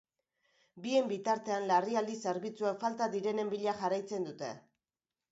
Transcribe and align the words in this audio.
Bien 0.85 1.09
bitartean, 1.09 1.65
larrialdi 1.71 2.15
zerbitzuek 2.29 2.79
falta 2.85 3.09
direnen 3.17 3.51
bila 3.51 3.75
jarraitzen 3.83 4.25
dute. 4.31 4.49